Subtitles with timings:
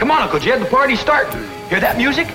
[0.00, 1.42] Come on, Uncle Jed, the party's starting.
[1.68, 2.26] Hear that music?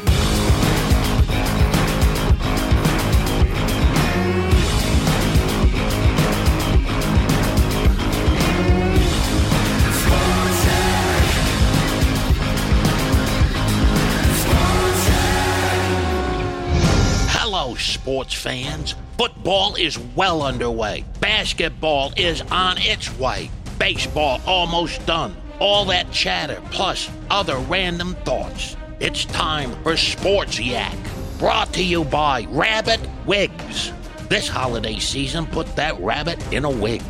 [17.31, 18.93] Hello, sports fans.
[19.17, 21.03] Football is well underway.
[21.19, 23.49] Basketball is on its way.
[23.79, 25.35] Baseball almost done.
[25.59, 28.75] All that chatter, plus other random thoughts.
[28.99, 30.97] It's time for Sports Yak.
[31.39, 33.93] Brought to you by Rabbit Wigs.
[34.27, 37.01] This holiday season, put that rabbit in a wig.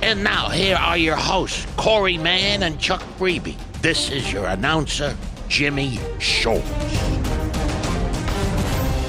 [0.00, 3.58] And now, here are your hosts, Corey Mann and Chuck Freeby.
[3.82, 5.14] This is your announcer,
[5.48, 6.70] Jimmy Schultz.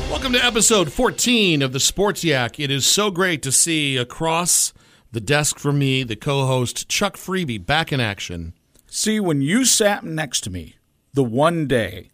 [0.10, 2.60] Welcome to episode 14 of the Sports Yak.
[2.60, 4.74] It is so great to see across
[5.14, 8.54] the desk from me the co host Chuck Freeby back in action.
[8.94, 10.76] See, when you sat next to me
[11.14, 12.10] the one day,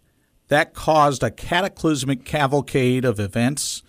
[0.47, 3.81] that caused a cataclysmic cavalcade of events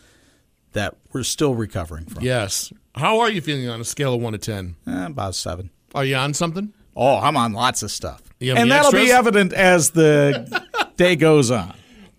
[0.73, 2.25] that we're still recovering from.
[2.25, 2.73] Yes.
[2.95, 4.77] How are you feeling on a scale of 1 to 10?
[4.87, 5.69] Eh, about seven.
[5.95, 6.73] Are you on something?
[6.97, 8.23] Oh, I'm on lots of stuff.
[8.41, 10.65] And that'll be evident as the
[10.97, 11.75] day goes on.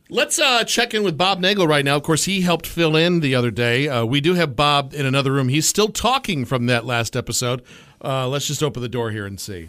[0.07, 1.95] Let's uh, check in with Bob Nagel right now.
[1.95, 3.87] Of course, he helped fill in the other day.
[3.89, 5.49] Uh, we do have Bob in another room.
[5.49, 7.63] He's still talking from that last episode.
[8.03, 9.65] Uh, let's just open the door here and see.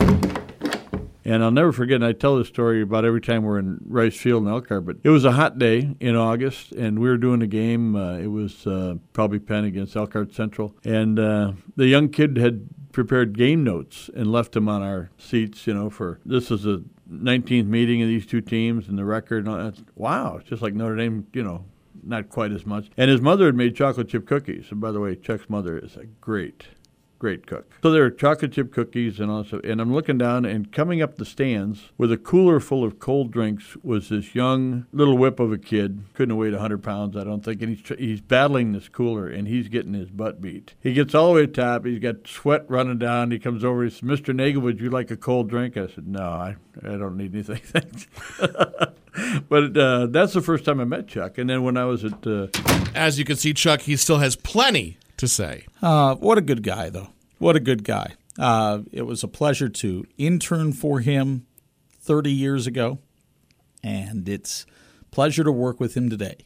[1.24, 4.16] And I'll never forget, and I tell this story about every time we're in Rice
[4.16, 7.42] Field in Elkhart, but it was a hot day in August, and we were doing
[7.42, 7.94] a game.
[7.94, 10.74] Uh, it was uh, probably Penn against Elkhart Central.
[10.84, 15.66] And uh, the young kid had prepared game notes and left them on our seats,
[15.66, 19.46] you know, for this is the 19th meeting of these two teams and the record.
[19.46, 19.86] And.
[19.96, 21.64] Wow, it's just like Notre Dame, you know,
[22.02, 22.90] not quite as much.
[22.96, 24.66] And his mother had made chocolate chip cookies.
[24.70, 26.64] And by the way, Chuck's mother is a great
[27.20, 27.70] great cook.
[27.82, 31.16] So there are chocolate chip cookies and also, and I'm looking down and coming up
[31.16, 35.52] the stands with a cooler full of cold drinks was this young little whip of
[35.52, 36.02] a kid.
[36.14, 37.62] Couldn't have weighed 100 pounds, I don't think.
[37.62, 40.74] And he's, he's battling this cooler and he's getting his butt beat.
[40.80, 41.84] He gets all the way to the top.
[41.84, 43.30] He's got sweat running down.
[43.30, 43.84] He comes over.
[43.84, 44.34] He says, Mr.
[44.34, 45.76] Nagel, would you like a cold drink?
[45.76, 47.56] I said, no, I, I don't need anything.
[47.62, 48.06] Thanks.
[49.48, 51.36] but uh, that's the first time I met Chuck.
[51.36, 52.46] And then when I was at uh,
[52.94, 55.64] As you can see, Chuck, he still has plenty to say.
[55.80, 57.08] Uh, what a good guy, though.
[57.38, 58.14] What a good guy.
[58.38, 61.46] Uh, it was a pleasure to intern for him
[62.00, 62.98] 30 years ago,
[63.82, 64.66] and it's
[65.10, 66.36] pleasure to work with him today.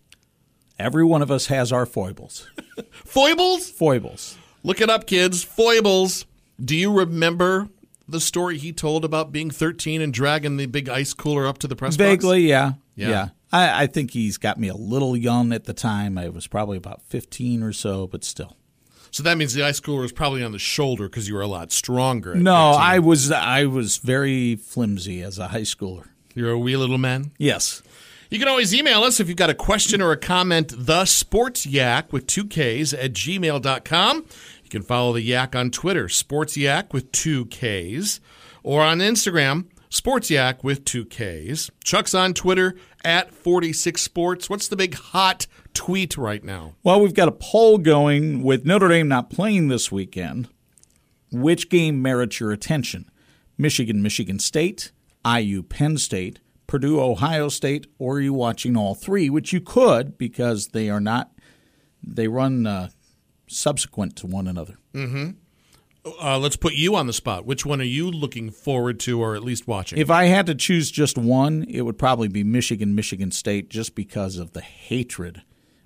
[0.78, 2.48] Every one of us has our foibles.
[2.90, 3.70] Foibles?
[3.70, 4.36] Foibles.
[4.62, 5.44] Look it up, kids.
[5.44, 6.26] Foibles.
[6.62, 7.68] Do you remember
[8.08, 11.68] the story he told about being 13 and dragging the big ice cooler up to
[11.68, 12.08] the press box?
[12.08, 12.72] Vaguely, yeah.
[12.96, 13.08] Yeah.
[13.08, 13.28] Yeah.
[13.52, 16.18] I, I think he's got me a little young at the time.
[16.18, 18.56] I was probably about 15 or so, but still.
[19.14, 21.46] So that means the ice cooler was probably on the shoulder because you were a
[21.46, 22.34] lot stronger.
[22.34, 22.80] No, 13.
[22.82, 26.08] I was I was very flimsy as a high schooler.
[26.34, 27.30] You're a wee little man.
[27.38, 27.80] Yes.
[28.28, 31.64] You can always email us if you've got a question or a comment, the sports
[31.64, 34.16] yak with two Ks at gmail.com.
[34.64, 38.18] You can follow the yak on Twitter, sports yak with two Ks,
[38.64, 41.70] or on Instagram, sports yak with two Ks.
[41.84, 42.74] Chuck's on Twitter
[43.04, 44.48] at 46sports.
[44.48, 46.74] What's the big hot tweet right now?
[46.82, 50.48] Well, we've got a poll going with Notre Dame not playing this weekend.
[51.30, 53.10] Which game merits your attention?
[53.58, 54.92] Michigan, Michigan State,
[55.26, 59.28] IU, Penn State, Purdue, Ohio State, or are you watching all three?
[59.28, 61.32] Which you could because they are not,
[62.02, 62.88] they run uh,
[63.46, 64.78] subsequent to one another.
[66.04, 67.46] Uh, let's put you on the spot.
[67.46, 69.98] Which one are you looking forward to or at least watching?
[69.98, 73.94] If I had to choose just one, it would probably be Michigan, Michigan State, just
[73.94, 75.42] because of the hatred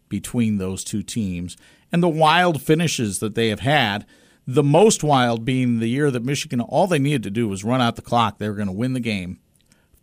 [0.09, 1.56] between those two teams
[1.93, 4.06] and the wild finishes that they have had.
[4.47, 7.82] The most wild being the year that Michigan, all they needed to do was run
[7.82, 8.38] out the clock.
[8.38, 9.41] They were going to win the game.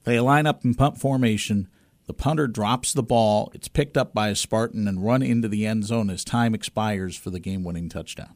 [0.03, 1.67] They line up in punt formation.
[2.05, 3.51] The punter drops the ball.
[3.55, 7.17] It's picked up by a Spartan and run into the end zone as time expires
[7.17, 8.35] for the game winning touchdown.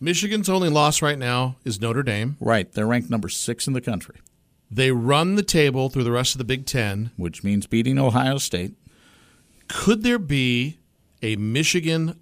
[0.00, 2.36] Michigan's only loss right now is Notre Dame.
[2.40, 2.70] Right.
[2.70, 4.16] They're ranked number six in the country,
[4.70, 7.10] They run the table through the rest of the Big Ten.
[7.16, 8.74] which means beating Ohio State.
[9.68, 10.78] Could there be
[11.22, 12.18] a Michigan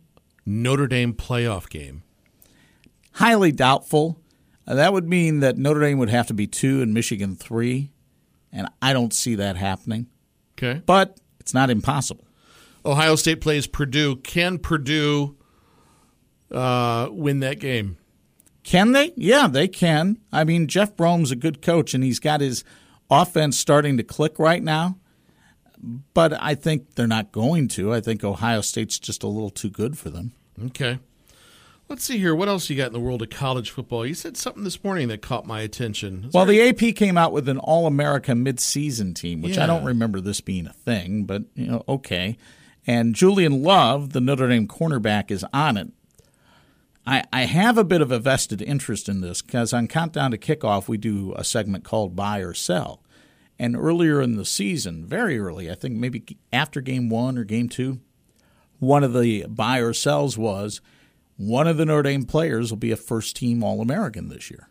[0.46, 2.02] Notre Dame playoff game?
[3.14, 4.20] highly doubtful.
[4.66, 7.90] Uh, that would mean that Notre Dame would have to be two and Michigan three,
[8.52, 10.06] and I don't see that happening.
[10.58, 10.82] Okay.
[10.84, 12.26] But it's not impossible.
[12.84, 14.16] Ohio State plays Purdue.
[14.16, 15.34] Can Purdue
[16.50, 17.96] uh, win that game?
[18.62, 19.12] Can they?
[19.16, 20.18] Yeah, they can.
[20.32, 22.64] I mean, Jeff Brohm's a good coach, and he's got his
[23.10, 24.98] offense starting to click right now.
[26.14, 27.92] But I think they're not going to.
[27.92, 30.32] I think Ohio State's just a little too good for them.
[30.66, 30.98] Okay.
[31.88, 32.34] Let's see here.
[32.34, 34.04] What else you got in the world of college football?
[34.04, 36.24] You said something this morning that caught my attention.
[36.24, 39.66] Is well, there- the AP came out with an All America midseason team, which I
[39.66, 42.36] don't remember this being a thing, but you know, okay.
[42.88, 45.88] And Julian Love, the Notre Dame cornerback, is on it.
[47.06, 50.38] I, I have a bit of a vested interest in this because on Countdown to
[50.38, 53.02] Kickoff, we do a segment called Buy or Sell.
[53.58, 57.68] And earlier in the season, very early, I think maybe after game one or game
[57.68, 58.00] two,
[58.78, 60.80] one of the buy or sells was
[61.36, 64.68] one of the Notre Dame players will be a first team All American this year.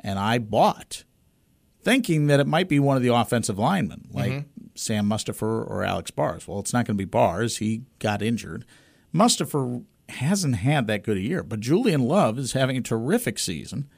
[0.00, 1.04] And I bought,
[1.82, 4.18] thinking that it might be one of the offensive linemen, mm-hmm.
[4.18, 4.44] like
[4.74, 6.46] Sam Mustipher or Alex Bars.
[6.46, 7.58] Well, it's not going to be Bars.
[7.58, 8.64] He got injured.
[9.14, 13.88] Mustipher hasn't had that good a year, but Julian Love is having a terrific season.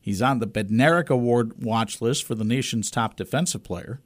[0.00, 4.00] He's on the Bednarik Award watch list for the nation's top defensive player.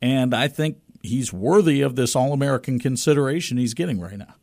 [0.00, 4.34] And I think he's worthy of this All American consideration he's getting right now.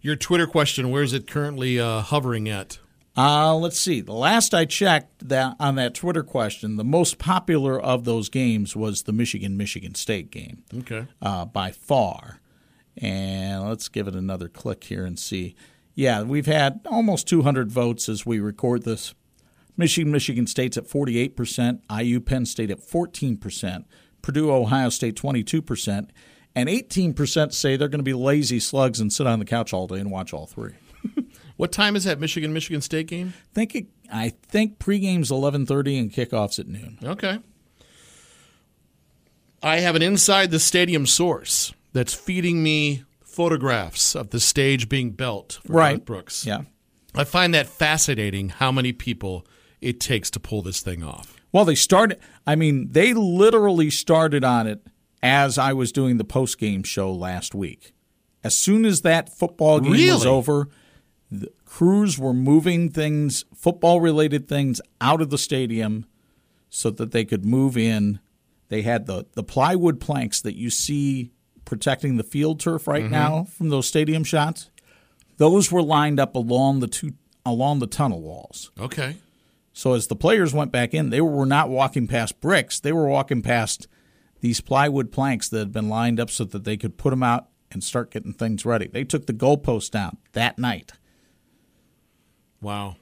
[0.00, 2.78] Your Twitter question, where is it currently uh, hovering at?
[3.16, 4.00] Uh, let's see.
[4.00, 8.74] The last I checked that on that Twitter question, the most popular of those games
[8.74, 11.06] was the Michigan Michigan State game Okay.
[11.22, 12.40] uh, by far.
[12.96, 15.56] And let's give it another click here and see.
[15.94, 19.14] Yeah, we've had almost 200 votes as we record this.
[19.76, 23.84] Michigan Michigan State's at 48%, IU Penn State at 14%,
[24.22, 26.10] Purdue Ohio State 22%,
[26.54, 29.88] and 18% say they're going to be lazy slugs and sit on the couch all
[29.88, 30.74] day and watch all three.
[31.56, 33.34] What time is that Michigan Michigan State game?
[33.52, 36.98] think it, I think pregame's eleven thirty and kickoffs at noon.
[37.02, 37.38] Okay.
[39.62, 45.12] I have an inside the stadium source that's feeding me photographs of the stage being
[45.12, 45.92] built for Right.
[45.96, 46.46] Garth Brooks.
[46.46, 46.62] Yeah.
[47.14, 49.46] I find that fascinating how many people
[49.80, 51.36] it takes to pull this thing off.
[51.52, 52.18] Well, they started.
[52.46, 54.86] I mean, they literally started on it
[55.22, 57.92] as I was doing the post game show last week.
[58.42, 60.68] As soon as that football game was over,
[61.30, 66.06] the crews were moving things, football related things, out of the stadium
[66.68, 68.18] so that they could move in.
[68.68, 71.30] They had the, the plywood planks that you see
[71.64, 73.12] protecting the field turf right mm-hmm.
[73.12, 74.70] now from those stadium shots.
[75.36, 77.14] Those were lined up along the two
[77.44, 78.70] along the tunnel walls.
[78.78, 79.16] Okay.
[79.72, 82.78] So as the players went back in, they were not walking past bricks.
[82.80, 83.88] They were walking past
[84.40, 87.48] these plywood planks that had been lined up so that they could put them out
[87.72, 88.86] and start getting things ready.
[88.86, 90.92] They took the goalpost down that night.
[92.60, 92.96] Wow.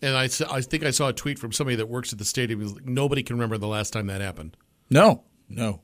[0.00, 2.60] And I, I think I saw a tweet from somebody that works at the stadium.
[2.60, 4.56] It was like, Nobody can remember the last time that happened.
[4.90, 5.80] No, no.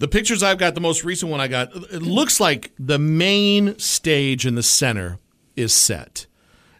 [0.00, 3.78] The pictures I've got, the most recent one I got, it looks like the main
[3.78, 5.18] stage in the center
[5.56, 6.26] is set.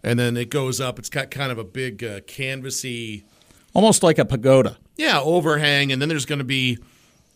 [0.03, 0.99] And then it goes up.
[0.99, 3.25] It's got kind of a big uh, canvasy,
[3.75, 4.79] Almost like a pagoda.
[4.97, 5.93] yeah, overhang.
[5.93, 6.79] And then there's going to be,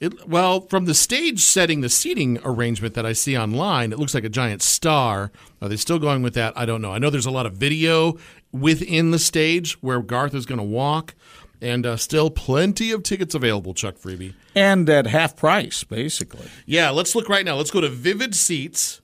[0.01, 4.15] it, well, from the stage setting, the seating arrangement that I see online, it looks
[4.15, 5.31] like a giant star.
[5.61, 6.57] Are they still going with that?
[6.57, 6.93] I don't know.
[6.95, 8.17] I know there's a lot of video
[8.53, 11.15] within the stage where Garth is going to walk.
[11.65, 14.35] And uh, still plenty of tickets available, Chuck Freeby.
[14.55, 16.47] And at half price, basically.
[16.67, 17.57] Yeah, let's look right now.
[17.57, 19.01] Let's go to Vivid Seats.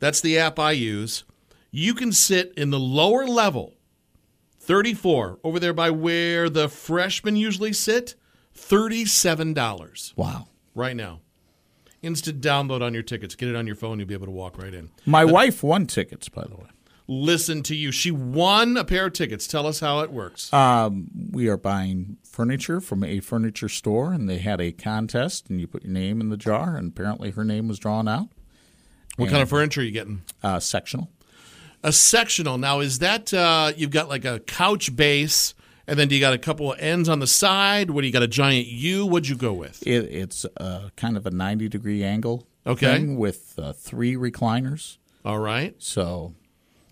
[0.00, 1.24] That's the app I use.
[1.70, 3.72] You can sit in the lower level,
[4.60, 8.16] 34, over there by where the freshmen usually sit,
[8.54, 10.48] $37 Wow.
[10.74, 11.20] right now.
[12.02, 13.34] Instant download on your tickets.
[13.34, 13.98] Get it on your phone.
[13.98, 14.90] You'll be able to walk right in.
[15.06, 16.66] My wife won tickets, by the way.
[17.06, 17.92] Listen to you.
[17.92, 19.46] She won a pair of tickets.
[19.46, 20.50] Tell us how it works.
[20.52, 25.60] Um, we are buying furniture from a furniture store, and they had a contest, and
[25.60, 28.28] you put your name in the jar, and apparently her name was drawn out.
[29.16, 30.22] what kind of furniture are you getting?
[30.42, 31.10] Uh, sectional.
[31.82, 32.56] A sectional.
[32.56, 35.52] Now, is that uh, you've got like a couch base,
[35.86, 37.90] and then do you got a couple of ends on the side?
[37.90, 38.22] What do you got?
[38.22, 39.04] A giant U?
[39.04, 39.86] What'd you go with?
[39.86, 42.86] It, it's uh, kind of a 90 degree angle Okay.
[42.96, 44.96] thing with uh, three recliners.
[45.22, 45.74] All right.
[45.78, 46.32] So,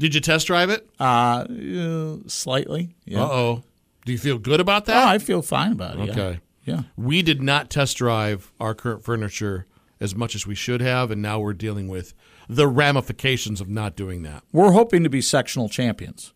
[0.02, 0.88] Did you test drive it?
[0.99, 2.97] uh, uh, slightly.
[3.04, 3.23] Yeah.
[3.23, 3.62] Uh oh.
[4.04, 5.06] Do you feel good about Oh, that?
[5.06, 6.11] I feel fine about it.
[6.11, 6.40] Okay.
[6.64, 6.82] Yeah.
[6.97, 9.66] We did not test drive our current furniture
[10.00, 12.14] as much as we should have, and now we're dealing with
[12.49, 14.42] the ramifications of not doing that.
[14.50, 16.32] We're hoping to be sectional champions.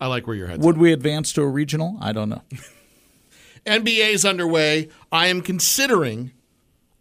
[0.00, 1.96] I like where your head's Would we advance to a regional?
[2.00, 2.42] I don't know.
[3.66, 4.88] NBA is underway.
[5.12, 6.32] I am considering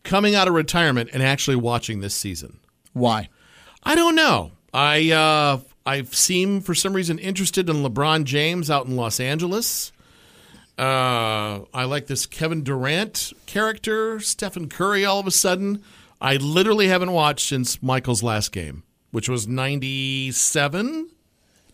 [0.03, 2.59] coming out of retirement and actually watching this season.
[2.93, 3.29] Why?
[3.81, 4.51] I don't know.
[4.73, 9.91] I uh, I seem for some reason interested in LeBron James out in Los Angeles,
[10.77, 15.05] Uh, I like this Kevin Durant character, Stephen Curry.
[15.05, 15.83] All of a sudden,
[16.19, 21.09] I literally haven't watched since Michael's last game, which was '97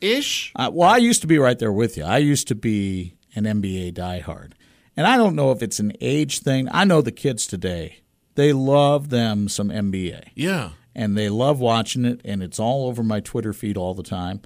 [0.02, 0.52] ish.
[0.56, 2.04] Uh, well, I used to be right there with you.
[2.04, 4.52] I used to be an NBA diehard.
[4.98, 6.68] And I don't know if it's an age thing.
[6.72, 8.00] I know the kids today,
[8.36, 10.30] they love them some NBA.
[10.36, 14.04] Yeah, And they love watching it, and it's all over my Twitter feed all the
[14.04, 14.42] time.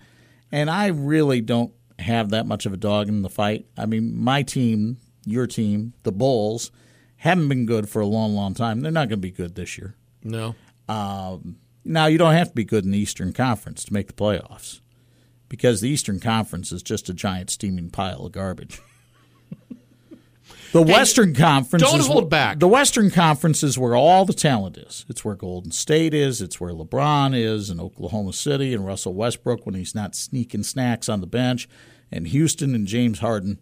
[0.52, 3.66] And I really don't have that much of a dog in the fight.
[3.78, 6.72] I mean, my team, your team, the Bulls,
[7.18, 8.82] haven't been good for a long, long time.
[8.82, 9.96] They're not going to be good this year.
[10.24, 10.56] no.
[10.90, 14.14] Um, now, you don't have to be good in the Eastern Conference to make the
[14.14, 14.80] playoffs
[15.50, 18.82] because the Eastern Conference is just a giant steaming pile of garbage.
[20.74, 22.58] The Western Conference don't is hold back.
[22.58, 25.06] The Western Conference is where all the talent is.
[25.08, 26.42] It's where Golden State is.
[26.42, 31.08] It's where LeBron is, and Oklahoma City, and Russell Westbrook when he's not sneaking snacks
[31.08, 31.70] on the bench,
[32.12, 33.60] and Houston and James Harden.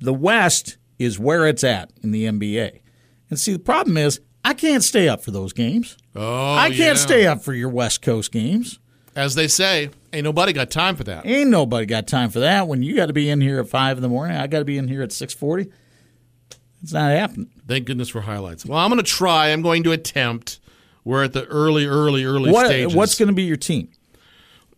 [0.00, 2.82] The West is where it's at in the NBA.
[3.30, 5.96] And see, the problem is I can't stay up for those games.
[6.14, 6.94] Oh, I can't yeah.
[6.94, 8.78] stay up for your West Coast games.
[9.16, 11.26] As they say, ain't nobody got time for that.
[11.26, 12.68] Ain't nobody got time for that.
[12.68, 14.64] When you got to be in here at five in the morning, I got to
[14.64, 15.72] be in here at six forty.
[16.82, 17.50] It's not happening.
[17.66, 18.64] Thank goodness for highlights.
[18.64, 19.48] Well, I'm going to try.
[19.48, 20.60] I'm going to attempt.
[21.04, 22.94] We're at the early, early, early What, stages.
[22.94, 23.90] what's going to be your team?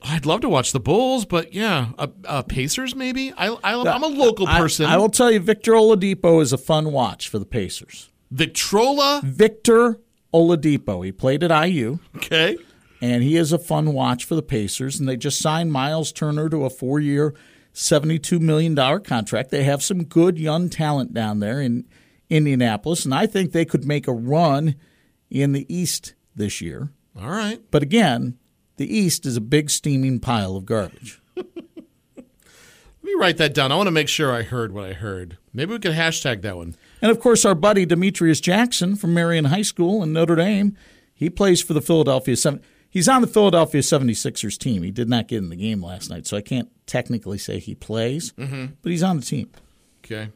[0.03, 3.33] I'd love to watch the Bulls, but yeah, uh, uh, Pacers maybe.
[3.37, 4.87] I, I, I'm a local I- person.
[4.87, 8.09] I, will tell you, Victor Oladipo is a fun watch for the Pacers.
[8.31, 9.21] Victrola.
[9.25, 9.99] Victor
[10.33, 11.05] Oladipo.
[11.05, 12.57] He played at IU, Okay.
[13.03, 14.99] and he is a fun watch for the Pacers.
[14.99, 17.35] And they just signed Miles Turner to a four-year,
[17.75, 19.51] $72 million contract.
[19.51, 21.87] They have some good young talent down there in
[22.29, 24.77] Indianapolis, and I think they could make a run
[25.31, 26.91] in the East this year.
[27.21, 27.61] All right.
[27.71, 28.39] But again,
[28.77, 31.21] the East is a big steaming pile of garbage.
[31.37, 31.47] Let
[33.03, 33.73] me write that down.
[33.73, 35.39] I want to make sure I heard what I heard.
[35.53, 36.77] Maybe we could hashtag that one.
[37.03, 40.77] And of course, our buddy Demetrius Jackson from Marion High School in Notre Dame,
[41.13, 42.63] he plays for the Philadelphia 7.
[42.91, 44.83] He's on the Philadelphia 76ers team.
[44.83, 47.75] He did not get in the game last night, so I can't technically say he
[47.77, 48.33] plays,
[48.83, 49.49] but he's on the team.
[50.05, 50.31] Okay.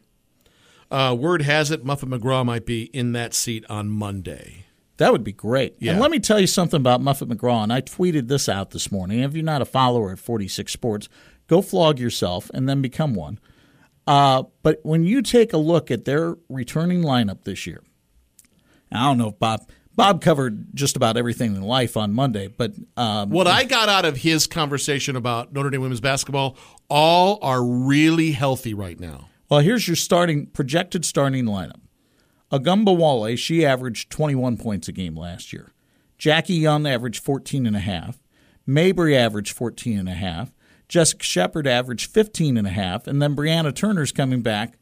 [0.91, 4.67] Uh, word has it Muffet McGraw might be in that seat on Monday.
[4.99, 5.75] That would be great.
[5.81, 5.93] Yeah.
[5.93, 7.65] And let me tell you something about Muffet McGraw.
[7.65, 9.19] And I tweeted this out this morning.
[9.19, 11.09] If you're not a follower at 46 Sports,
[11.49, 13.41] go flog yourself and then become one.
[14.07, 17.83] Uh, but when you take a look at their returning lineup this year,
[18.93, 22.73] I don't know if Bob Bob covered just about everything in life on Monday, but
[22.97, 26.57] um, What I got out of his conversation about Notre Dame women's basketball,
[26.89, 29.29] all are really healthy right now.
[29.49, 31.81] well, here's your starting projected starting lineup.
[32.53, 35.73] Ogunbowale, she averaged 21 points a game last year.
[36.19, 38.19] Jackie Young averaged 14 and a half.
[38.69, 40.53] Mabrey averaged 14 and a half.
[40.89, 43.07] Jessica Shepard averaged 15 and a half.
[43.07, 44.75] And then Brianna Turner's coming back.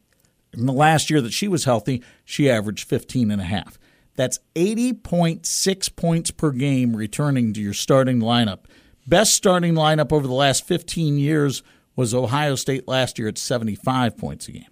[0.53, 3.79] In the last year that she was healthy, she averaged 15 and a half.
[4.15, 8.65] That's 80.6 points per game returning to your starting lineup.
[9.07, 11.63] Best starting lineup over the last 15 years
[11.95, 14.65] was Ohio State last year at 75 points a game.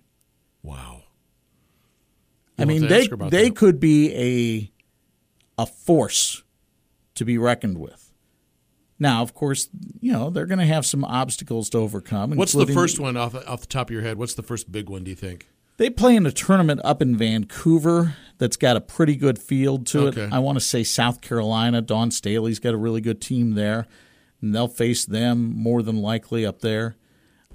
[0.64, 1.04] Wow.
[2.58, 3.56] I We'll mean, they ask her about they that.
[3.56, 4.14] could be
[5.58, 6.44] a a force
[7.16, 8.14] to be reckoned with.
[9.00, 9.68] Now, of course,
[10.00, 12.32] you know they're going to have some obstacles to overcome.
[12.36, 14.18] What's the first one off, off the top of your head?
[14.18, 15.48] What's the first big one, do you think?
[15.82, 20.10] They play in a tournament up in Vancouver that's got a pretty good field to
[20.10, 20.26] Okay.
[20.26, 20.32] it.
[20.32, 21.82] I want to say South Carolina.
[21.82, 23.88] Dawn Staley's got a really good team there,
[24.44, 26.98] and they'll face them more than likely up there.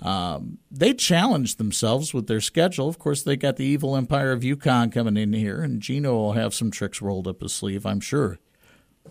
[0.03, 2.89] Um, they challenge themselves with their schedule.
[2.89, 6.33] Of course, they got the evil empire of UConn coming in here, and Gino will
[6.33, 8.41] have some tricks rolled up his sleeve, I'm sure.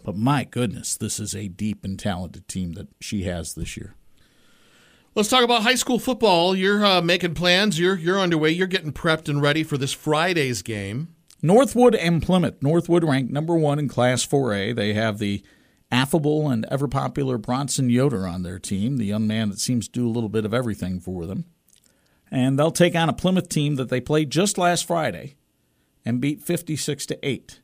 [0.04, 3.96] But my goodness, this is a deep and talented team that she has this year.
[5.16, 6.58] Let's talk about high school football.
[6.58, 7.80] You're uh, making plans.
[7.80, 8.50] You're you're underway.
[8.50, 11.16] You're getting prepped and ready for this Friday's game.
[11.42, 12.62] Northwood and Plymouth.
[12.62, 14.76] Northwood ranked number one in Class 4A.
[14.76, 15.42] They have the
[15.90, 19.94] affable and ever popular Bronson Yoder on their team, the young man that seems to
[19.94, 21.46] do a little bit of everything for them.
[22.30, 25.38] And they'll take on a Plymouth team that they played just last Friday
[26.04, 27.62] and beat 56 to 8.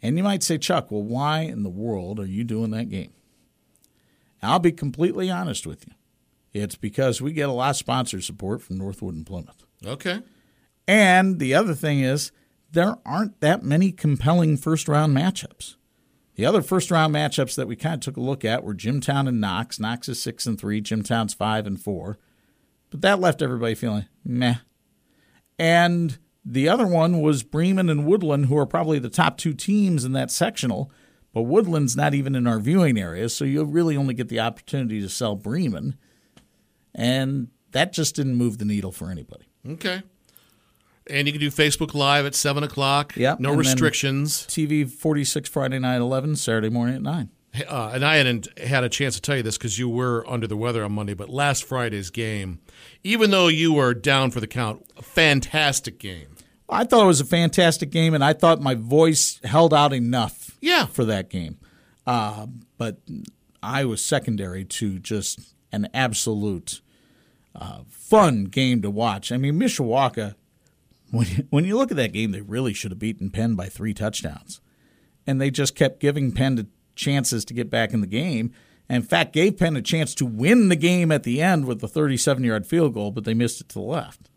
[0.00, 3.12] And you might say, Chuck, well, why in the world are you doing that game?
[4.44, 5.95] I'll be completely honest with you.
[6.56, 9.64] It's because we get a lot of sponsor support from Northwood and Plymouth.
[9.84, 10.22] Okay.
[10.88, 12.32] And the other thing is,
[12.70, 15.76] there aren't that many compelling first round matchups.
[16.34, 19.28] The other first round matchups that we kind of took a look at were Jimtown
[19.28, 19.78] and Knox.
[19.78, 22.18] Knox is six and three, Jimtown's five and four.
[22.90, 24.56] But that left everybody feeling meh.
[25.58, 30.04] And the other one was Bremen and Woodland, who are probably the top two teams
[30.04, 30.90] in that sectional.
[31.32, 35.00] But Woodland's not even in our viewing area, so you really only get the opportunity
[35.00, 35.96] to sell Bremen.
[36.96, 39.44] And that just didn't move the needle for anybody.
[39.68, 40.02] Okay.
[41.08, 43.14] And you can do Facebook Live at 7 o'clock.
[43.16, 44.44] Yep, No restrictions.
[44.46, 47.28] TV 46 Friday night 11, Saturday morning at 9.
[47.68, 50.46] Uh, and I hadn't had a chance to tell you this because you were under
[50.46, 52.58] the weather on Monday, but last Friday's game,
[53.04, 56.28] even though you were down for the count, a fantastic game.
[56.68, 60.58] I thought it was a fantastic game, and I thought my voice held out enough
[60.60, 60.86] Yeah.
[60.86, 61.58] for that game.
[62.06, 62.46] Uh,
[62.78, 62.98] but
[63.62, 66.80] I was secondary to just an absolute
[67.58, 69.32] uh, fun game to watch.
[69.32, 70.34] I mean, Mishawaka,
[71.10, 73.66] when you, when you look at that game, they really should have beaten Penn by
[73.68, 74.60] three touchdowns.
[75.26, 78.52] And they just kept giving Penn chances to get back in the game.
[78.88, 81.80] And in fact, gave Penn a chance to win the game at the end with
[81.80, 84.30] the 37 yard field goal, but they missed it to the left.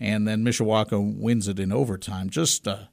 [0.00, 2.30] And then Mishawaka wins it in overtime.
[2.30, 2.84] Just uh,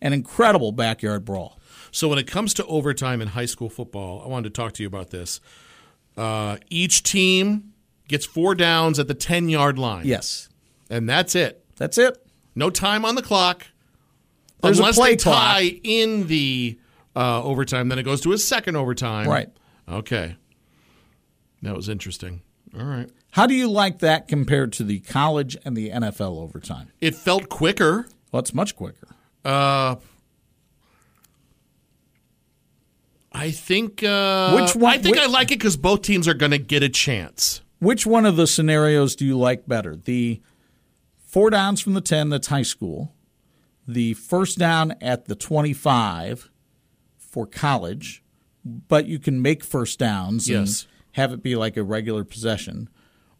[0.00, 1.60] an incredible backyard brawl.
[1.90, 4.82] So when it comes to overtime in high school football, I wanted to talk to
[4.82, 5.40] you about this.
[6.16, 7.73] Uh, each team
[8.08, 10.06] gets four downs at the 10 yard line.
[10.06, 10.48] Yes,
[10.90, 11.64] And that's it.
[11.76, 12.16] that's it.
[12.54, 13.66] No time on the clock.
[14.62, 15.36] There's a Unless play they clock.
[15.56, 16.78] tie in the
[17.16, 19.28] uh, overtime, then it goes to a second overtime.
[19.28, 19.48] Right.
[19.88, 20.36] Okay.
[21.62, 22.42] That was interesting.
[22.78, 23.10] All right.
[23.32, 26.88] How do you like that compared to the college and the NFL overtime?
[27.00, 28.06] It felt quicker.
[28.32, 29.08] Well, it's much quicker.
[29.44, 29.96] Uh,
[33.32, 34.02] I think.
[34.02, 36.58] Uh, Which one- I think which- I like it because both teams are going to
[36.58, 37.60] get a chance.
[37.84, 39.94] Which one of the scenarios do you like better?
[39.94, 40.40] The
[41.18, 43.14] four downs from the 10, that's high school,
[43.86, 46.50] the first down at the 25
[47.18, 48.22] for college,
[48.64, 50.82] but you can make first downs Yes.
[50.82, 52.88] and have it be like a regular possession.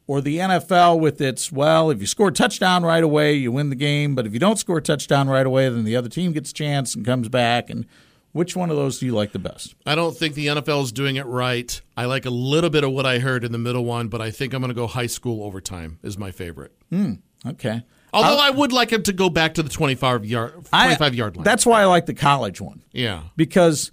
[0.07, 3.71] Or the NFL with its, well, if you score a touchdown right away, you win
[3.71, 4.15] the game.
[4.15, 6.55] But if you don't score a touchdown right away, then the other team gets a
[6.55, 7.71] chance and comes back.
[7.71, 7.87] And
[8.35, 9.77] which one of those do you like the best?
[9.87, 11.81] I don't think the NFL is doing it right.
[11.97, 14.33] I like a little bit of what I heard in the middle one, but I
[14.33, 16.73] think I'm going to go high school overtime is my favorite.
[16.91, 17.13] Hmm,
[17.47, 17.85] okay.
[18.13, 21.45] Although I would like him to go back to the 25 yard, 25 yard line.
[21.45, 22.83] That's why I like the college one.
[22.93, 23.23] yeah.
[23.37, 23.93] because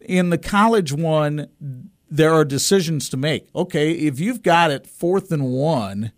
[0.00, 1.48] in the college one,
[2.08, 3.48] there are decisions to make.
[3.56, 6.12] Okay, if you've got it fourth and one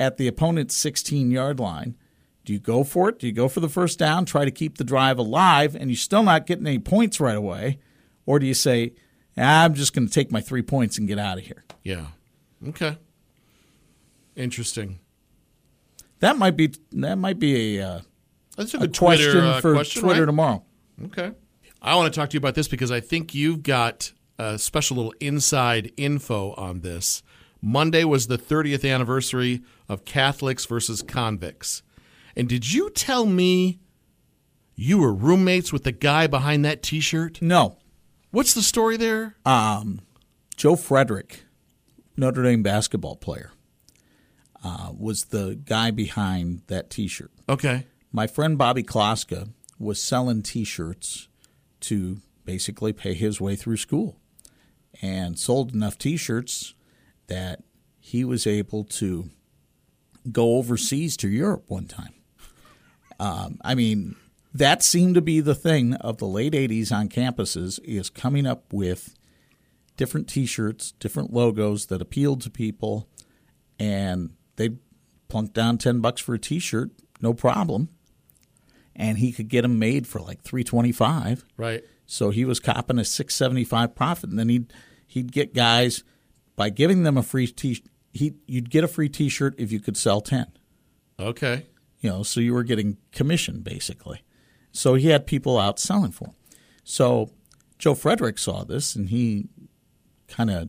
[0.00, 1.96] at the opponent's 16 yard line,
[2.44, 3.18] do you go for it?
[3.18, 5.96] Do you go for the first down, try to keep the drive alive, and you're
[5.96, 7.78] still not getting any points right away?
[8.26, 8.92] Or do you say,
[9.36, 11.64] "Ah, I'm just going to take my three points and get out of here?
[11.82, 12.06] Yeah.
[12.68, 12.96] Okay.
[14.36, 14.98] Interesting.
[16.20, 18.00] That might be that might be a, uh,
[18.56, 20.26] That's a a good question Twitter, uh, for question, Twitter right?
[20.26, 20.64] tomorrow.
[21.06, 21.32] Okay.
[21.82, 24.96] I want to talk to you about this because I think you've got a special
[24.96, 27.22] little inside info on this.
[27.60, 31.82] Monday was the 30th anniversary of Catholics versus convicts.
[32.36, 33.80] And did you tell me
[34.74, 37.40] you were roommates with the guy behind that t shirt?
[37.40, 37.78] No,
[38.34, 39.36] What's the story there?
[39.46, 40.00] Um,
[40.56, 41.44] Joe Frederick,
[42.16, 43.52] Notre Dame basketball player,
[44.64, 47.30] uh, was the guy behind that T-shirt.
[47.48, 47.86] Okay.
[48.10, 51.28] My friend Bobby Kloska was selling T-shirts
[51.82, 54.18] to basically pay his way through school,
[55.00, 56.74] and sold enough T-shirts
[57.28, 57.62] that
[58.00, 59.30] he was able to
[60.32, 62.13] go overseas to Europe one time.
[63.20, 64.16] Um, I mean,
[64.52, 68.72] that seemed to be the thing of the late '80s on campuses is coming up
[68.72, 69.14] with
[69.96, 73.08] different T-shirts, different logos that appealed to people,
[73.78, 74.70] and they
[75.28, 77.88] plunked down ten bucks for a T-shirt, no problem,
[78.94, 81.44] and he could get them made for like three twenty-five.
[81.56, 81.84] Right.
[82.06, 84.72] So he was copping a six seventy five profit, and then he'd
[85.06, 86.04] he'd get guys
[86.56, 89.80] by giving them a free t he you'd get a free t shirt if you
[89.80, 90.46] could sell ten.
[91.18, 91.66] Okay.
[92.04, 94.22] You know, so you were getting commission basically.
[94.72, 96.34] So he had people out selling for him.
[96.82, 97.30] So
[97.78, 99.48] Joe Frederick saw this and he
[100.28, 100.68] kind of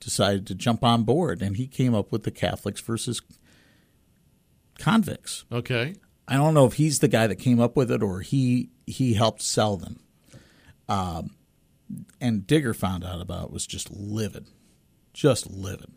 [0.00, 3.22] decided to jump on board, and he came up with the Catholics versus
[4.78, 5.46] convicts.
[5.50, 5.94] Okay.
[6.28, 9.14] I don't know if he's the guy that came up with it or he he
[9.14, 10.00] helped sell them.
[10.90, 11.30] Um,
[12.20, 14.48] and Digger found out about it was just livid,
[15.14, 15.90] just livid.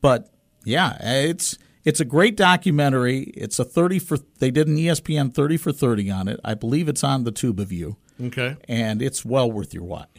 [0.00, 0.30] But
[0.64, 3.32] yeah, it's it's a great documentary.
[3.34, 6.38] It's a thirty for they did an ESPN thirty for thirty on it.
[6.44, 8.56] I believe it's on the Tube of You, Okay.
[8.68, 10.10] and it's well worth your watch.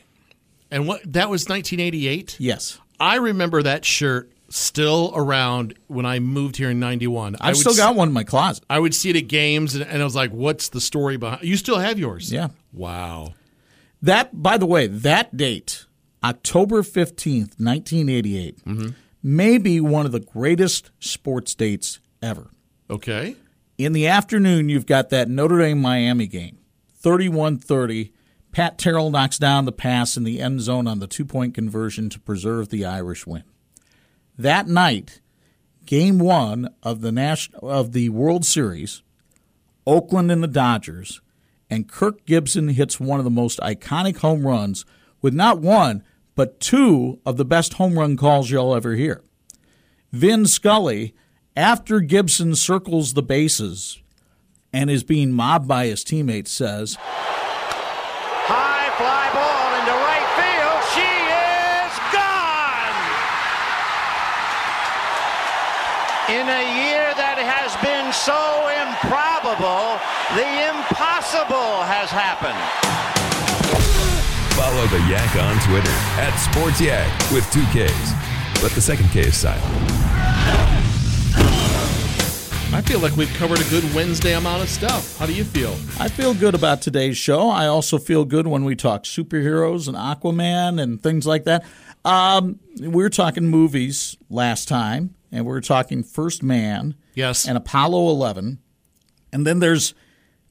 [0.71, 2.38] And what that was 1988?
[2.39, 7.36] Yes, I remember that shirt still around when I moved here in 91.
[7.39, 8.63] I I've still got one in my closet.
[8.67, 11.43] I would see it at games, and, and I was like, "What's the story behind?"
[11.43, 12.34] You still have yours?
[12.34, 12.47] Yeah.
[12.73, 13.36] Wow.
[14.01, 15.86] That, by the way, that date,
[16.23, 18.89] October 15th, 1988, may mm-hmm.
[19.23, 22.51] Be one of the greatest sports dates ever.
[22.89, 23.36] Okay.
[23.77, 26.58] In the afternoon, you've got that Notre Dame Miami game,
[26.97, 28.13] 31 30.
[28.51, 32.10] Pat Terrell knocks down the pass in the end zone on the two point conversion
[32.10, 33.43] to preserve the Irish win.
[34.38, 35.21] That night,
[35.86, 39.01] Game One of the national of the World Series,
[39.86, 41.21] Oakland and the Dodgers,
[41.69, 44.86] and Kirk Gibson hits one of the most iconic home runs
[45.21, 46.03] with not one
[46.39, 49.21] but two of the best home run calls you'll ever hear.
[50.13, 51.13] Vin Scully,
[51.54, 54.02] after Gibson circles the bases
[54.71, 56.95] and is being mobbed by his teammates, says,
[58.47, 60.80] High fly ball into right field.
[60.95, 62.95] She is gone.
[66.39, 68.39] In a year that has been so
[68.88, 69.99] improbable,
[70.39, 73.18] the impossible has happened.
[74.79, 78.13] Follow the Yak on Twitter at Sports Yak with two Ks,
[78.61, 79.61] but the second K is silent.
[82.73, 85.17] I feel like we've covered a good Wednesday amount of stuff.
[85.17, 85.73] How do you feel?
[85.99, 87.49] I feel good about today's show.
[87.49, 91.65] I also feel good when we talk superheroes and Aquaman and things like that.
[92.05, 97.45] Um, we were talking movies last time, and we were talking First Man Yes.
[97.45, 98.59] and Apollo 11.
[99.33, 99.93] And then there's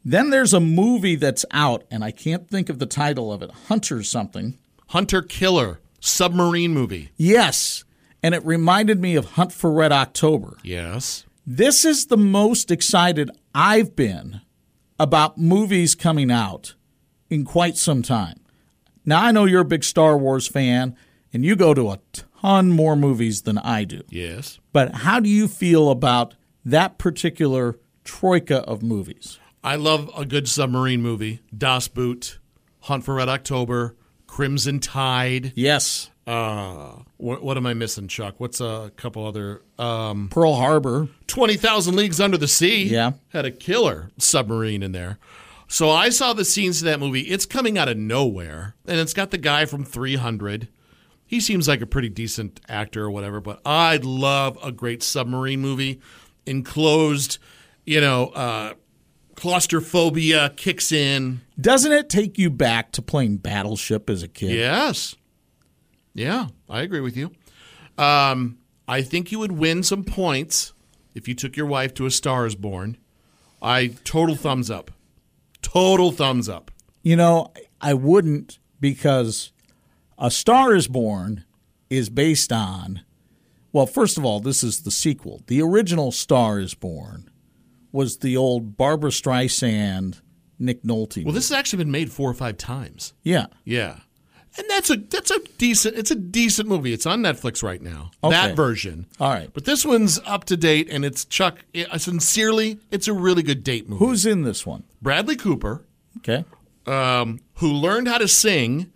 [0.04, 3.50] then there's a movie that's out, and I can't think of the title of it.
[3.68, 4.58] Hunter something.
[4.88, 7.10] Hunter Killer, submarine movie.
[7.16, 7.84] Yes,
[8.22, 10.56] and it reminded me of Hunt for Red October.
[10.62, 11.24] Yes.
[11.46, 14.40] This is the most excited I've been
[14.98, 16.74] about movies coming out
[17.30, 18.40] in quite some time.
[19.04, 20.96] Now, I know you're a big Star Wars fan
[21.32, 22.00] and you go to a
[22.40, 24.02] ton more movies than I do.
[24.10, 24.58] Yes.
[24.72, 26.34] But how do you feel about
[26.64, 29.38] that particular troika of movies?
[29.68, 31.40] I love a good submarine movie.
[31.54, 32.38] Das Boot,
[32.80, 35.52] Hunt for Red October, Crimson Tide.
[35.56, 36.08] Yes.
[36.26, 38.36] Uh, what, what am I missing, Chuck?
[38.38, 39.60] What's a couple other?
[39.78, 41.08] Um, Pearl Harbor.
[41.26, 42.84] 20,000 Leagues Under the Sea.
[42.84, 43.12] Yeah.
[43.28, 45.18] Had a killer submarine in there.
[45.66, 47.20] So I saw the scenes of that movie.
[47.20, 48.74] It's coming out of nowhere.
[48.86, 50.68] And it's got the guy from 300.
[51.26, 55.60] He seems like a pretty decent actor or whatever, but I'd love a great submarine
[55.60, 56.00] movie.
[56.46, 57.36] Enclosed,
[57.84, 58.72] you know, uh,
[59.38, 61.40] claustrophobia kicks in.
[61.60, 64.50] Doesn't it take you back to playing Battleship as a kid?
[64.50, 65.14] Yes.
[66.12, 67.30] Yeah, I agree with you.
[67.96, 70.72] Um, I think you would win some points
[71.14, 72.96] if you took your wife to A Star is Born.
[73.62, 74.90] I total thumbs up.
[75.62, 76.72] Total thumbs up.
[77.02, 79.52] You know, I wouldn't because
[80.18, 81.44] A Star is Born
[81.88, 83.02] is based on,
[83.72, 85.42] well, first of all, this is the sequel.
[85.46, 87.27] The original Star is Born
[87.98, 90.20] was the old Barbra Streisand,
[90.58, 91.24] Nick Nolte.
[91.24, 93.12] Well, this has actually been made four or five times.
[93.22, 93.46] yeah.
[93.64, 93.98] Yeah.
[94.56, 96.92] And that's a that's a decent it's a decent movie.
[96.92, 98.10] It's on Netflix right now.
[98.24, 98.34] Okay.
[98.34, 99.06] That version.
[99.20, 99.50] All right.
[99.52, 103.62] But this one's up to date and it's Chuck I- sincerely, it's a really good
[103.62, 104.04] date movie.
[104.04, 104.82] Who's in this one?
[105.02, 105.84] Bradley Cooper?
[106.18, 106.44] Okay.
[106.86, 108.90] um, who learned how to sing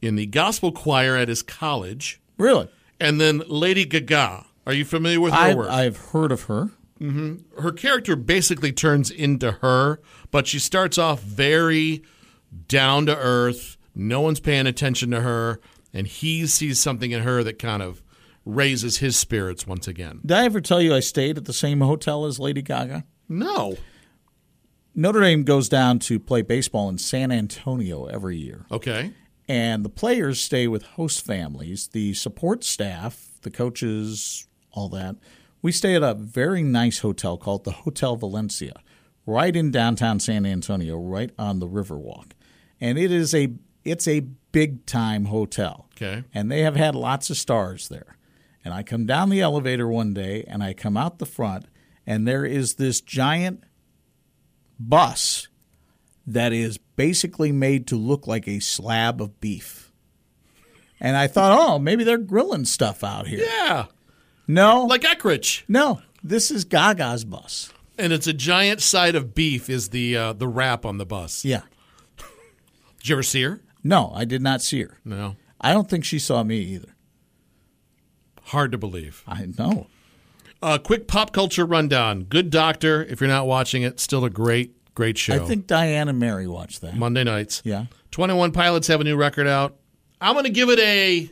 [0.00, 2.68] in the gospel choir at his college, Really?
[3.00, 4.46] and then Lady Gaga.
[4.66, 5.70] Are you familiar with her I, work?
[5.70, 6.70] I've heard of her.
[7.00, 7.60] Mm-hmm.
[7.62, 12.02] her character basically turns into her, but she starts off very
[12.68, 13.76] down to earth.
[13.94, 15.60] No one's paying attention to her,
[15.94, 18.02] and he sees something in her that kind of
[18.44, 20.20] raises his spirits once again.
[20.24, 23.04] Did I ever tell you I stayed at the same hotel as Lady Gaga?
[23.28, 23.76] No.
[24.94, 28.66] Notre Dame goes down to play baseball in San Antonio every year.
[28.70, 29.12] Okay.
[29.48, 31.88] and the players stay with host families.
[31.88, 35.16] The support staff, the coaches, all that.
[35.62, 38.80] We stay at a very nice hotel called the Hotel Valencia,
[39.26, 42.32] right in downtown San Antonio, right on the Riverwalk,
[42.80, 43.52] and it is a
[43.84, 44.20] it's a
[44.52, 45.88] big time hotel.
[45.96, 46.24] Okay.
[46.32, 48.16] and they have had lots of stars there.
[48.64, 51.66] And I come down the elevator one day, and I come out the front,
[52.06, 53.64] and there is this giant
[54.78, 55.48] bus
[56.26, 59.92] that is basically made to look like a slab of beef.
[61.00, 63.40] And I thought, oh, maybe they're grilling stuff out here.
[63.40, 63.86] Yeah.
[64.52, 65.62] No, Like Eckrich.
[65.68, 67.72] no, this is Gaga's bus.
[67.98, 71.44] And it's a giant side of beef is the uh, the wrap on the bus.
[71.44, 71.62] Yeah,
[72.98, 73.60] Did you ever see her?
[73.84, 74.98] no, I did not see her.
[75.04, 75.36] No.
[75.60, 76.94] I don't think she saw me either.
[78.44, 79.22] Hard to believe.
[79.26, 79.86] I know.
[80.62, 82.22] Uh, quick pop culture rundown.
[82.24, 83.04] Good Doctor.
[83.04, 85.34] If you're not watching it, still a great, great show.
[85.34, 86.96] I think Diane and Mary watched that.
[86.96, 87.60] Monday nights.
[87.64, 87.86] Yeah.
[88.10, 89.76] 21 Pilots have a new record out.
[90.20, 91.30] I'm going to give it a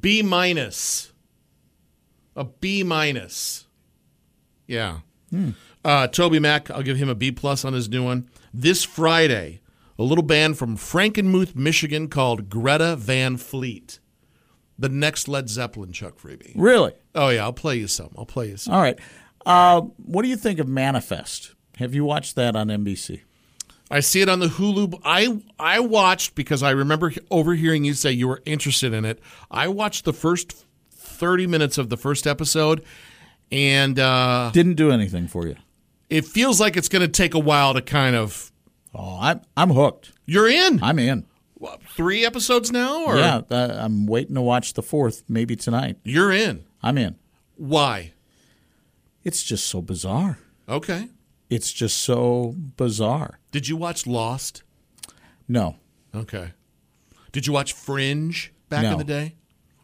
[0.00, 1.12] B minus.
[2.36, 3.66] A B minus.
[4.66, 5.00] Yeah.
[5.32, 8.28] Uh, TobyMac, I'll give him a B plus on his new one.
[8.52, 9.60] This Friday,
[9.98, 13.98] a little band from Frankenmuth, Michigan called Greta Van Fleet.
[14.78, 16.52] The next Led Zeppelin, Chuck Freeby.
[16.54, 16.92] Really?
[17.14, 18.10] Oh, yeah, I'll play you some.
[18.16, 18.74] I'll play you some.
[18.74, 18.98] All right.
[19.46, 21.54] Uh, what do you think of Manifest?
[21.78, 23.22] Have you watched that on NBC?
[23.90, 25.00] I see it on the Hulu.
[25.04, 29.20] I I watched because I remember overhearing you say you were interested in it.
[29.48, 30.65] I watched the first
[31.06, 32.84] 30 minutes of the first episode
[33.52, 35.56] and uh, Didn't do anything for you.
[36.10, 38.50] it feels like it's going to take a while to kind of.
[38.94, 40.12] Oh, I'm I'm hooked.
[40.24, 41.26] You're in I'm in.
[41.54, 45.96] What, three episodes now, or Yeah, uh, I'm waiting to watch the fourth, maybe tonight.
[46.04, 46.64] you're in.
[46.82, 47.16] I'm in.
[47.56, 48.12] Why?
[49.24, 50.38] It's just so bizarre.
[50.68, 51.08] Okay.
[51.48, 53.38] It's just so bizarre.
[53.52, 54.62] Did you watch Lost?
[55.48, 55.76] No,
[56.14, 56.52] Okay.
[57.32, 59.34] Did you watch Fringe back in the day?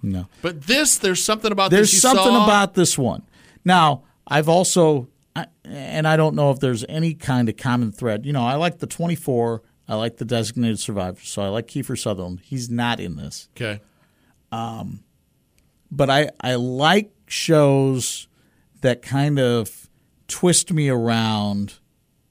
[0.02, 0.26] No.
[0.42, 3.22] But this, there's something about There's something saw- about this one.
[3.64, 8.26] Now, I've also, I- and I don't know if there's any kind of common thread.
[8.26, 9.62] You know, I like the 24.
[9.88, 11.20] I like the Designated Survivor.
[11.22, 12.40] So I like Kiefer Sutherland.
[12.44, 13.80] He's not in this, Okay.
[14.50, 15.02] Um,
[15.90, 18.28] but I I like shows
[18.82, 19.88] that kind of
[20.28, 21.74] twist me around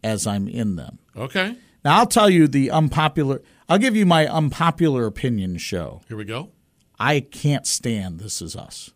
[0.04, 1.00] as I'm in them.
[1.16, 1.56] Okay.
[1.84, 3.42] Now I'll tell you the unpopular.
[3.68, 6.02] I'll give you my unpopular opinion show.
[6.08, 6.50] Here we go.
[7.04, 8.92] I can't stand This Is Us.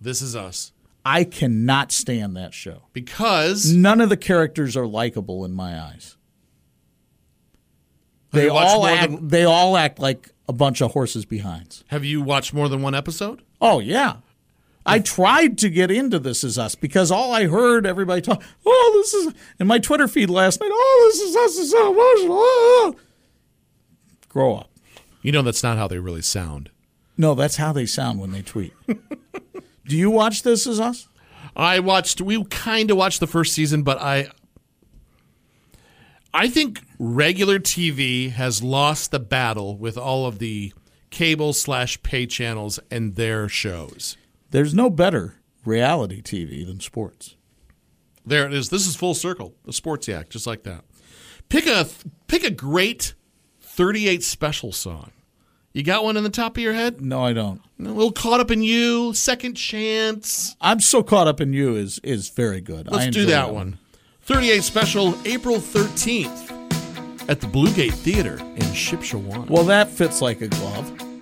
[0.00, 0.72] This is us.
[1.04, 2.82] I cannot stand that show.
[2.92, 6.16] Because None of the characters are likable in my eyes.
[8.30, 9.10] They all act.
[9.12, 11.84] than- they all act like a bunch of horses behinds.
[11.88, 13.42] have you watched more than one episode?
[13.60, 14.16] Oh yeah,
[14.84, 18.42] I tried to get into This Is Us because all I heard everybody talk.
[18.66, 20.70] Oh, this is in my Twitter feed last night.
[20.72, 22.36] Oh, This Is Us is so emotional.
[22.38, 22.96] Oh.
[24.28, 24.70] Grow up.
[25.22, 26.70] You know that's not how they really sound.
[27.16, 28.72] No, that's how they sound when they tweet.
[29.86, 31.08] Do you watch This Is Us?
[31.56, 32.20] I watched.
[32.20, 34.28] We kind of watched the first season, but I,
[36.32, 40.72] I think regular TV has lost the battle with all of the
[41.10, 44.16] cable slash pay channels and their shows.
[44.50, 47.36] There's no better reality TV than sports.
[48.26, 48.70] There it is.
[48.70, 49.54] This is full circle.
[49.64, 50.84] The sports yak, just like that.
[51.48, 51.86] Pick a
[52.26, 53.14] pick a great
[53.60, 55.12] thirty-eight special song.
[55.74, 57.00] You got one in the top of your head?
[57.00, 57.60] No, I don't.
[57.80, 59.12] A little caught up in you.
[59.12, 60.54] Second chance.
[60.60, 62.88] I'm so caught up in you is is very good.
[62.88, 63.78] Let's do enjoy that one.
[64.22, 69.50] 38 special, April 13th at the Bluegate Theater in Shipshewana.
[69.50, 71.13] Well, that fits like a glove.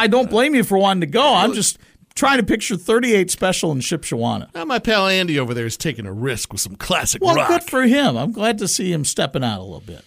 [0.00, 1.34] I like Well, I don't blame you for wanting to go.
[1.34, 1.78] I'm just
[2.14, 4.54] trying to picture 38 special in Shipshewana.
[4.54, 7.48] Now, my pal Andy over there is taking a risk with some classic Well, rock.
[7.48, 8.16] good for him.
[8.16, 10.04] I'm glad to see him stepping out a little bit.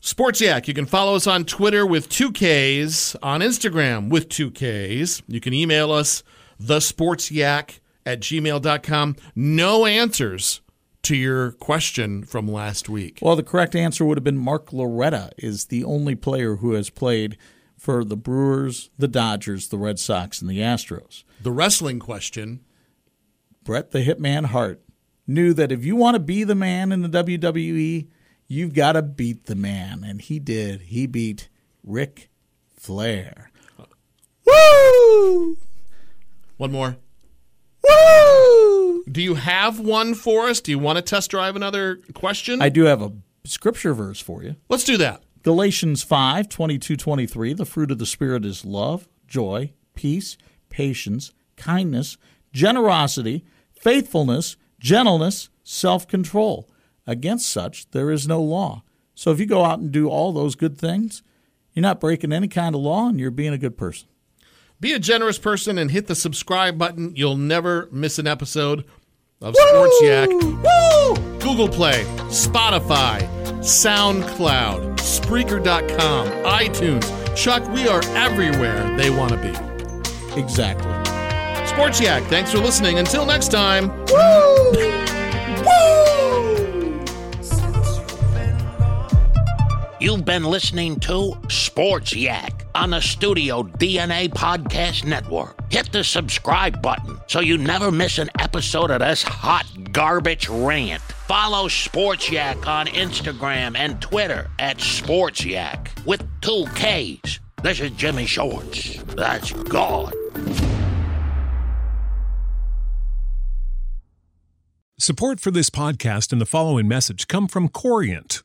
[0.00, 0.68] Sports Yak.
[0.68, 5.22] You can follow us on Twitter with two Ks, on Instagram with two Ks.
[5.26, 6.22] You can email us
[6.62, 9.16] thesportsyak at gmail.com.
[9.34, 10.60] No answers
[11.02, 13.18] to your question from last week.
[13.22, 16.90] Well, the correct answer would have been Mark Loretta is the only player who has
[16.90, 17.36] played
[17.86, 21.22] for the Brewers, the Dodgers, the Red Sox, and the Astros.
[21.40, 22.64] The wrestling question
[23.62, 24.82] Bret the Hitman Hart
[25.24, 28.08] knew that if you want to be the man in the WWE,
[28.48, 30.02] you've got to beat the man.
[30.04, 30.80] And he did.
[30.82, 31.48] He beat
[31.84, 32.28] Ric
[32.74, 33.52] Flair.
[34.44, 35.56] Woo!
[36.56, 36.96] One more.
[37.88, 39.04] Woo!
[39.04, 40.60] Do you have one for us?
[40.60, 42.60] Do you want to test drive another question?
[42.60, 43.12] I do have a
[43.44, 44.56] scripture verse for you.
[44.68, 45.22] Let's do that.
[45.46, 47.52] Galatians 5 22 23.
[47.52, 50.36] The fruit of the Spirit is love, joy, peace,
[50.70, 52.18] patience, kindness,
[52.52, 56.68] generosity, faithfulness, gentleness, self control.
[57.06, 58.82] Against such there is no law.
[59.14, 61.22] So if you go out and do all those good things,
[61.74, 64.08] you're not breaking any kind of law and you're being a good person.
[64.80, 67.12] Be a generous person and hit the subscribe button.
[67.14, 68.84] You'll never miss an episode
[69.40, 70.28] of Sports Yak.
[71.38, 77.36] Google Play, Spotify, SoundCloud, Spreaker.com, iTunes.
[77.36, 80.40] Chuck, we are everywhere they want to be.
[80.40, 80.92] Exactly.
[81.66, 82.98] Sports Yak, thanks for listening.
[82.98, 83.88] Until next time.
[84.06, 84.72] Woo!
[84.72, 84.96] woo!
[89.98, 95.58] You've been listening to Sports Yak on the Studio DNA Podcast Network.
[95.72, 101.02] Hit the subscribe button so you never miss an episode of this hot garbage rant.
[101.26, 107.40] Follow Sports Yak on Instagram and Twitter at Sports Yak with two Ks.
[107.64, 109.02] This is Jimmy Shorts.
[109.16, 110.14] That's God.
[115.00, 118.44] Support for this podcast and the following message come from Corient.